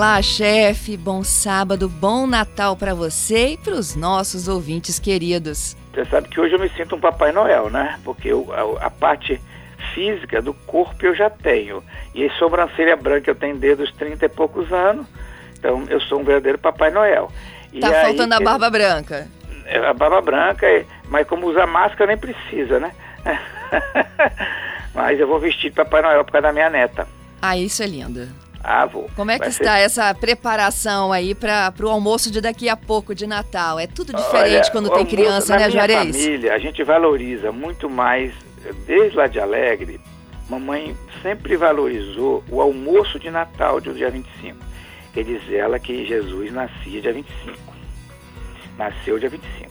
[0.00, 0.96] Olá, chefe.
[0.96, 5.76] Bom sábado, bom Natal para você e para os nossos ouvintes queridos.
[5.92, 8.00] Você sabe que hoje eu me sinto um Papai Noel, né?
[8.02, 9.38] Porque eu, a, a, parte
[9.92, 11.84] física do corpo eu já tenho.
[12.14, 15.06] E a sobrancelha branca eu tenho desde os 30 e poucos anos.
[15.58, 17.30] Então eu sou um verdadeiro Papai Noel.
[17.70, 19.28] E tá aí, faltando a barba branca.
[19.66, 20.66] É, a barba branca,
[21.10, 22.90] mas como usa máscara nem precisa, né?
[24.96, 27.06] mas eu vou vestir Papai Noel por causa da minha neta.
[27.42, 28.49] Ah, isso é lindo.
[28.62, 29.10] Ah, vou.
[29.16, 29.82] Como é que Vai está ser...
[29.82, 33.78] essa preparação aí para o almoço de daqui a pouco de Natal?
[33.78, 36.16] É tudo diferente Olha, quando tem criança, né, Juarez?
[36.16, 38.32] família, a gente valoriza muito mais,
[38.86, 40.00] desde lá de Alegre,
[40.48, 44.58] mamãe sempre valorizou o almoço de Natal do dia 25.
[45.12, 47.56] Quer dizer, ela que Jesus nascia dia 25.
[48.76, 49.70] Nasceu dia 25.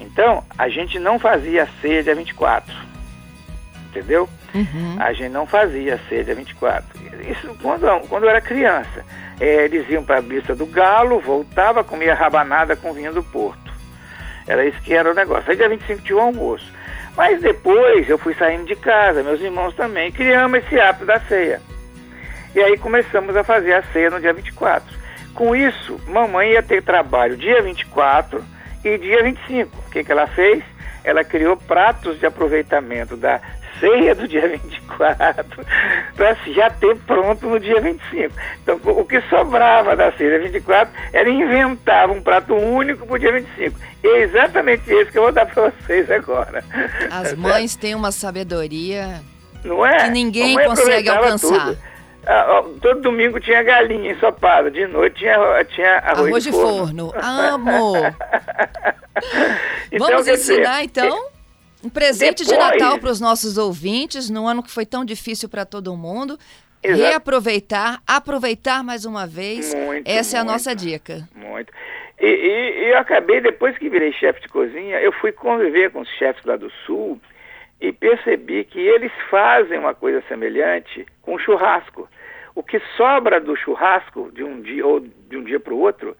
[0.00, 2.85] Então, a gente não fazia ceia dia 24.
[3.98, 4.28] Entendeu?
[4.54, 4.96] Uhum.
[4.98, 9.04] A gente não fazia ceia dia 24 isso quando, quando eu era criança.
[9.38, 13.72] É, eles iam para a missa do galo, voltava, comia rabanada com vinho do Porto.
[14.46, 15.50] Era isso que era o negócio.
[15.50, 16.72] Aí dia 25 tinha o almoço.
[17.16, 21.60] Mas depois eu fui saindo de casa, meus irmãos também, criamos esse hábito da ceia.
[22.54, 24.96] E aí começamos a fazer a ceia no dia 24.
[25.34, 28.42] Com isso, mamãe ia ter trabalho dia 24
[28.84, 29.76] e dia 25.
[29.76, 30.62] O que, que ela fez?
[31.04, 33.40] Ela criou pratos de aproveitamento da
[33.80, 35.66] ceia do dia 24
[36.16, 38.34] para já ter pronto no dia 25.
[38.62, 43.32] Então, o que sobrava da ceia 24 era inventar um prato único para o dia
[43.32, 43.78] 25.
[44.02, 46.64] E é exatamente isso que eu vou dar para vocês agora.
[47.10, 49.20] As mães têm uma sabedoria
[49.64, 50.04] Não é?
[50.04, 51.66] que ninguém consegue alcançar.
[51.66, 51.96] Tudo.
[52.28, 57.12] Ah, todo domingo tinha galinha ensopada, de noite tinha, tinha arroz, arroz de, de forno.
[57.12, 57.24] forno.
[57.24, 57.94] Amo!
[59.92, 61.35] então, Vamos ensinar, dizer, então?
[61.86, 65.48] Um presente Depois, de Natal para os nossos ouvintes, num ano que foi tão difícil
[65.48, 66.36] para todo mundo.
[66.82, 67.00] Exato.
[67.00, 69.72] Reaproveitar, aproveitar mais uma vez.
[69.72, 71.28] Muito, Essa é a nossa dica.
[71.32, 71.72] Muito.
[72.20, 76.08] E, e, eu acabei, depois que virei chefe de cozinha, eu fui conviver com os
[76.08, 77.20] chefes lá do Sul
[77.80, 82.08] e percebi que eles fazem uma coisa semelhante com churrasco.
[82.52, 86.16] O que sobra do churrasco de um dia ou de um dia para o outro,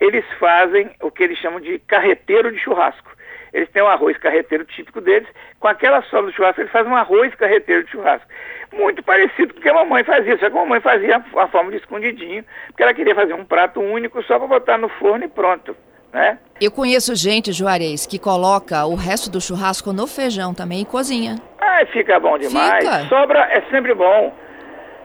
[0.00, 3.13] eles fazem o que eles chamam de carreteiro de churrasco.
[3.54, 5.28] Eles têm um arroz carreteiro típico deles.
[5.60, 8.26] Com aquela sobra do churrasco, eles fazem um arroz carreteiro de churrasco.
[8.72, 11.70] Muito parecido com o que a mamãe fazia, só que a mamãe fazia a forma
[11.70, 15.28] de escondidinho, porque ela queria fazer um prato único só para botar no forno e
[15.28, 15.76] pronto.
[16.12, 16.36] Né?
[16.60, 21.36] Eu conheço gente, Juarez, que coloca o resto do churrasco no feijão também e cozinha.
[21.60, 22.84] Ah, fica bom demais.
[22.84, 23.08] Fica.
[23.08, 24.34] Sobra é sempre bom.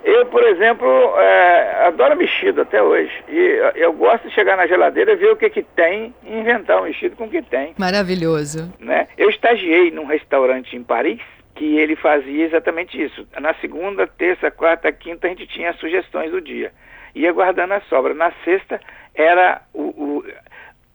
[0.03, 0.87] Eu, por exemplo,
[1.17, 3.11] é, adoro mexido até hoje.
[3.27, 6.85] E eu gosto de chegar na geladeira, ver o que, que tem e inventar um
[6.85, 7.73] mexido com o que tem.
[7.77, 8.71] Maravilhoso.
[8.79, 9.07] Né?
[9.17, 11.19] Eu estagiei num restaurante em Paris
[11.55, 13.27] que ele fazia exatamente isso.
[13.39, 16.71] Na segunda, terça, quarta, quinta, a gente tinha sugestões do dia.
[17.13, 18.13] Ia guardando a sobra.
[18.13, 18.79] Na sexta,
[19.13, 20.23] era o, o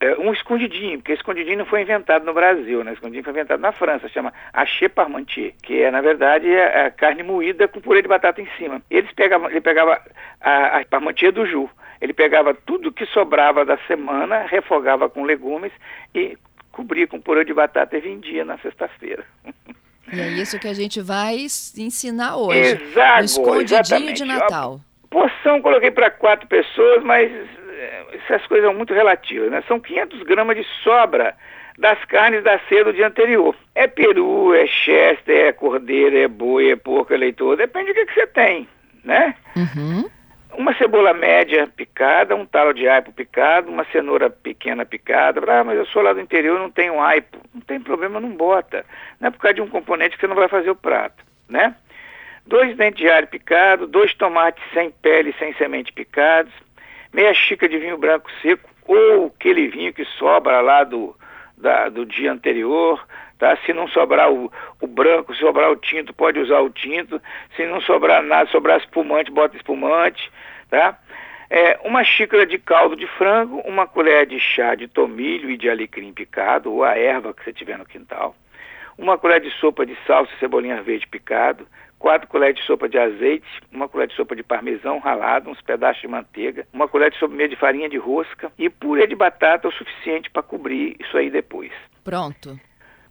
[0.04, 2.92] é, um escondidinho, porque escondidinho não foi inventado no Brasil, né?
[2.92, 7.22] Escondidinho foi inventado na França, chama haché parmentier, que é, na verdade, é, é carne
[7.22, 8.82] moída com purê de batata em cima.
[8.91, 9.98] Eles pegavam, ele pegava
[10.42, 11.70] a, a parmentier do Ju,
[12.03, 15.72] ele pegava tudo que sobrava da semana, refogava com legumes
[16.15, 16.36] e
[16.71, 19.25] cobria com purê de batata e vendia na sexta-feira.
[20.12, 21.36] E é isso que a gente vai
[21.78, 22.78] ensinar hoje.
[22.82, 24.16] Exato, no escondidinho exatamente.
[24.16, 24.81] de Natal.
[25.04, 27.32] A porção coloquei para quatro pessoas, mas
[28.12, 29.62] essas coisas são muito relativas, né?
[29.67, 31.34] São 500 gramas de sobra
[31.78, 33.55] das carnes da ceia do dia anterior.
[33.75, 38.06] É peru, é chester, é cordeiro, é boi, é porco, é leitor, depende do que,
[38.06, 38.69] que você tem,
[39.03, 39.34] né?
[39.56, 40.09] Uhum.
[40.56, 45.41] Uma cebola média picada, um talo de aipo picado, uma cenoura pequena picada.
[45.51, 47.39] Ah, mas eu sou lá do interior, não tenho aipo.
[47.53, 48.87] Não tem problema, não bota.
[49.19, 51.75] Não é por causa de um componente que você não vai fazer o prato, né?
[52.47, 56.53] Dois dentes de alho picado, dois tomates sem pele, sem semente picados,
[57.15, 61.16] meia xícara de vinho branco seco ou aquele vinho que sobra lá do,
[61.57, 63.07] da, do dia anterior,
[63.39, 63.57] tá?
[63.65, 67.22] Se não sobrar o, o branco, se sobrar o tinto, pode usar o tinto.
[67.57, 70.31] Se não sobrar nada, sobrar espumante, bota espumante,
[70.69, 70.99] tá?
[71.49, 75.71] É, uma xícara de caldo de frango, uma colher de chá de tomilho e de
[75.71, 78.34] alecrim picado, ou a erva que você tiver no quintal,
[78.99, 81.66] uma colher de sopa de salsa e cebolinha verde picado,
[81.98, 86.02] quatro colheres de sopa de azeite, uma colher de sopa de parmesão ralado, uns pedaços
[86.02, 89.68] de manteiga, uma colher de sopa meia de farinha de rosca e purê de batata
[89.68, 91.72] o suficiente para cobrir isso aí depois.
[92.02, 92.58] Pronto.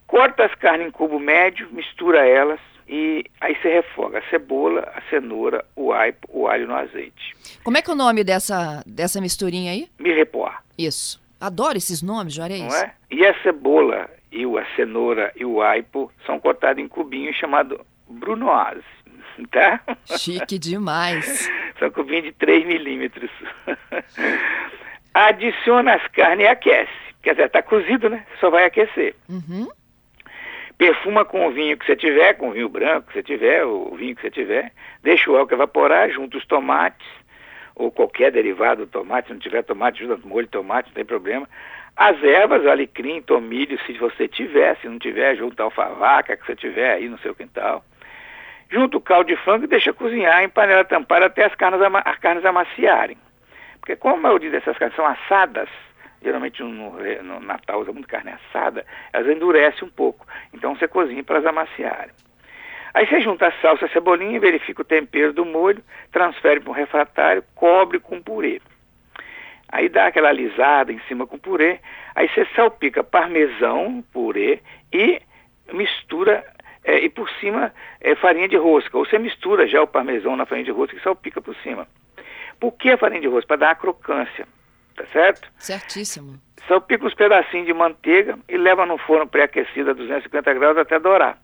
[0.08, 5.02] Corta as carnes em cubo médio, mistura elas e aí você refoga a cebola, a
[5.10, 7.36] cenoura, o alho, o alho no azeite.
[7.64, 9.88] Como é que é o nome dessa, dessa misturinha aí?
[9.98, 10.54] Mirepoix.
[10.78, 11.22] Isso.
[11.40, 12.62] Adoro esses nomes, Juarez.
[12.62, 12.94] Não é?
[13.10, 18.84] E a cebola e a cenoura e o aipo são cortados em cubinhos chamado brunoise,
[19.52, 19.82] tá?
[20.18, 21.50] Chique demais.
[21.80, 23.32] são cubinhos de 3 milímetros.
[25.14, 26.92] Adiciona as carnes e aquece.
[27.22, 28.26] Quer dizer, está cozido, né?
[28.40, 29.16] Só vai aquecer.
[29.30, 29.68] Uhum.
[30.78, 33.96] Perfuma com o vinho que você tiver, com o vinho branco que você tiver, o
[33.96, 34.72] vinho que você tiver.
[35.02, 37.08] Deixa o álcool evaporar, junta os tomates,
[37.76, 39.28] ou qualquer derivado do tomate.
[39.28, 41.48] Se não tiver tomate, junta molho de tomate, não tem problema.
[41.96, 46.92] As ervas, alecrim, tomilho, se você tiver, se não tiver, junta alfavaca que você tiver
[46.92, 47.86] aí no seu quintal.
[48.74, 52.18] Junta o caldo de frango e deixa cozinhar em panela tampada até as carnes, as
[52.18, 53.16] carnes amaciarem.
[53.80, 55.70] Porque como a maioria dessas carnes são assadas,
[56.24, 56.92] geralmente no,
[57.22, 58.84] no, Natal usa muito carne assada,
[59.14, 60.26] elas endurecem um pouco.
[60.52, 62.10] Então você cozinha para elas amaciarem.
[62.96, 66.74] Aí você junta a salsa, a cebolinha, verifica o tempero do molho, transfere para um
[66.74, 68.60] refratário, cobre com purê.
[69.70, 71.80] Aí dá aquela alisada em cima com purê,
[72.16, 75.22] aí você salpica parmesão, purê e
[75.72, 76.44] mistura
[76.84, 78.98] é, e por cima é, farinha de rosca.
[78.98, 81.88] Ou você mistura já o parmesão na farinha de rosca e salpica por cima.
[82.60, 83.48] Por que a farinha de rosca?
[83.48, 84.48] Para dar a crocância
[84.96, 85.50] tá certo?
[85.58, 86.40] Certíssimo.
[86.68, 91.38] Salpica uns pedacinhos de manteiga e leva no forno pré-aquecido a 250 graus até dourar.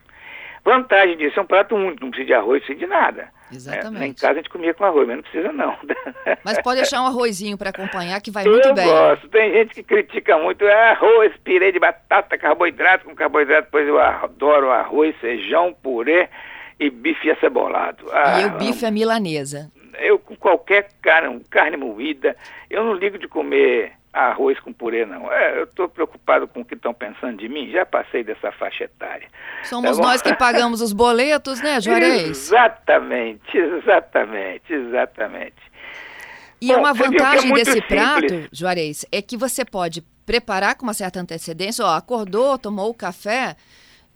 [0.64, 3.30] Vantagem disso, é um prato único, não precisa de arroz, não precisa de nada.
[3.52, 3.58] Né?
[3.58, 4.04] Exatamente.
[4.04, 5.78] É, em casa a gente comia com arroz, mas não precisa não.
[6.44, 8.88] Mas pode deixar um arrozinho para acompanhar que vai muito Eu bem.
[8.88, 9.28] Eu gosto.
[9.30, 14.00] Tem gente que critica muito, é arroz, pirê de batata, carboidrato com carboidrato, pois eu
[14.00, 16.30] adoro arroz, feijão, purê
[16.80, 18.06] e bife acebolado.
[18.12, 22.36] Ah, e o bife é milanesa eu com qualquer carne, carne moída,
[22.70, 25.32] eu não ligo de comer arroz com purê, não.
[25.32, 28.86] É, eu estou preocupado com o que estão pensando de mim, já passei dessa faixa
[28.86, 29.28] etária.
[29.64, 32.30] Somos tá nós que pagamos os boletos, né, Juarez?
[32.30, 35.70] Exatamente, exatamente, exatamente.
[36.62, 37.88] E Bom, uma é vantagem é desse simples.
[37.88, 42.94] prato, Juarez, é que você pode preparar com uma certa antecedência, ó, acordou, tomou o
[42.94, 43.56] café,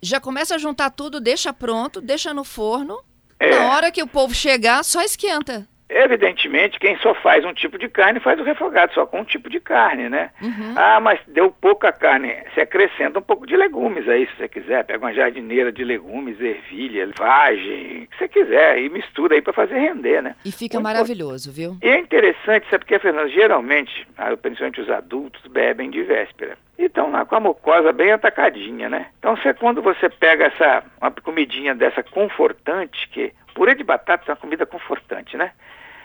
[0.02, 3.02] já começa a juntar tudo, deixa pronto, deixa no forno,
[3.40, 3.50] é.
[3.50, 5.66] na hora que o povo chegar, só esquenta.
[5.96, 9.48] Evidentemente, quem só faz um tipo de carne faz o refogado só com um tipo
[9.48, 10.30] de carne, né?
[10.42, 10.74] Uhum.
[10.74, 12.34] Ah, mas deu pouca carne.
[12.52, 14.84] Você acrescenta um pouco de legumes aí, se você quiser.
[14.84, 19.52] Pega uma jardineira de legumes, ervilha, vagem, o que você quiser, e mistura aí para
[19.52, 20.34] fazer render, né?
[20.44, 21.76] E fica Muito maravilhoso, viu?
[21.80, 26.58] E é interessante, sabe porque, Fernando, geralmente, ah, principalmente os adultos, bebem de véspera.
[26.76, 29.06] E estão lá com a mucosa bem atacadinha, né?
[29.20, 34.30] Então, você, quando você pega essa, uma comidinha dessa confortante, que purê de batata é
[34.32, 35.52] uma comida confortante, né?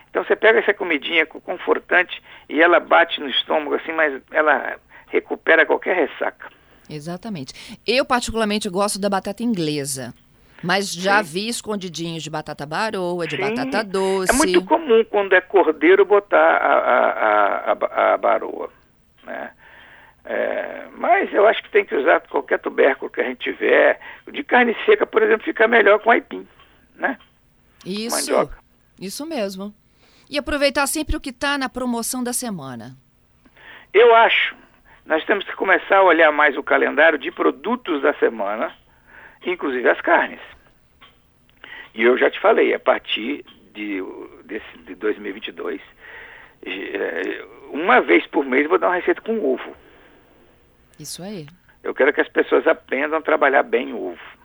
[0.09, 4.77] Então você pega essa comidinha confortante e ela bate no estômago assim, mas ela
[5.07, 6.49] recupera qualquer ressaca.
[6.89, 7.79] Exatamente.
[7.85, 10.13] Eu particularmente gosto da batata inglesa.
[10.61, 11.33] Mas já Sim.
[11.33, 13.41] vi escondidinhos de batata baroa, de Sim.
[13.41, 14.33] batata doce.
[14.33, 18.69] É muito comum quando é cordeiro botar a, a, a, a baroa.
[19.23, 19.51] Né?
[20.25, 23.99] É, mas eu acho que tem que usar qualquer tubérculo que a gente tiver.
[24.31, 26.45] De carne seca, por exemplo, fica melhor com aipim,
[26.95, 27.17] né?
[27.85, 28.57] Isso, Mandioca.
[28.99, 29.73] isso mesmo.
[30.29, 32.95] E aproveitar sempre o que está na promoção da semana.
[33.93, 34.55] Eu acho.
[35.05, 38.71] Nós temos que começar a olhar mais o calendário de produtos da semana,
[39.43, 40.39] inclusive as carnes.
[41.95, 43.43] E eu já te falei, a partir
[43.73, 44.03] de,
[44.45, 45.81] desse, de 2022,
[46.63, 49.75] é, uma vez por mês eu vou dar uma receita com ovo.
[50.99, 51.47] Isso aí.
[51.81, 54.38] Eu quero que as pessoas aprendam a trabalhar bem o ovo.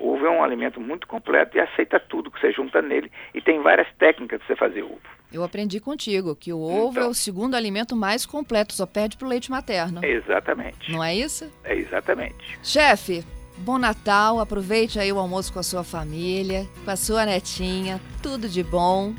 [0.00, 3.10] O ovo é um alimento muito completo e aceita tudo que você junta nele.
[3.32, 5.00] E tem várias técnicas de você fazer ovo.
[5.32, 9.16] Eu aprendi contigo que o ovo então, é o segundo alimento mais completo, só perde
[9.16, 10.04] pro leite materno.
[10.04, 10.92] Exatamente.
[10.92, 11.50] Não é isso?
[11.64, 12.58] É exatamente.
[12.62, 13.24] Chefe,
[13.58, 18.48] bom Natal, aproveite aí o almoço com a sua família, com a sua netinha, tudo
[18.48, 19.12] de bom.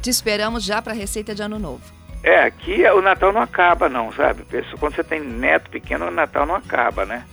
[0.00, 1.82] Te esperamos já para a receita de Ano Novo.
[2.22, 4.44] É, aqui o Natal não acaba não, sabe?
[4.78, 7.24] Quando você tem neto pequeno, o Natal não acaba, né?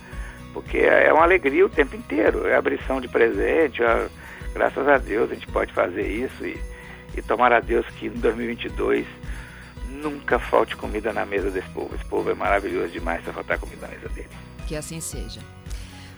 [0.56, 4.08] Porque é uma alegria o tempo inteiro, é abrição de presente, é,
[4.54, 6.58] graças a Deus a gente pode fazer isso e,
[7.14, 9.06] e tomar a Deus que em 2022
[9.90, 11.94] nunca falte comida na mesa desse povo.
[11.94, 14.30] Esse povo é maravilhoso demais para faltar comida na mesa dele.
[14.66, 15.40] Que assim seja.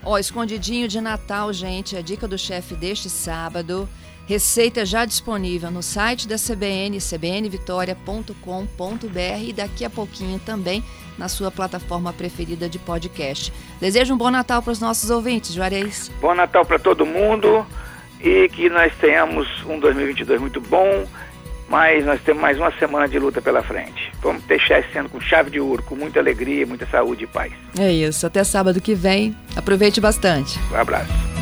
[0.03, 3.87] Ó, escondidinho de Natal, gente, a dica do chefe deste sábado.
[4.25, 10.83] Receita já disponível no site da CBN, cbnvitoria.com.br e daqui a pouquinho também
[11.17, 13.51] na sua plataforma preferida de podcast.
[13.81, 16.11] Desejo um bom Natal para os nossos ouvintes, Juarez.
[16.21, 17.65] Bom Natal para todo mundo
[18.21, 21.07] e que nós tenhamos um 2022 muito bom,
[21.67, 24.08] mas nós temos mais uma semana de luta pela frente.
[24.21, 27.53] Vamos deixar esse ano com chave de ouro, com muita alegria, muita saúde e paz.
[27.79, 28.25] É isso.
[28.25, 29.35] Até sábado que vem.
[29.55, 30.59] Aproveite bastante.
[30.71, 31.38] Um abraço.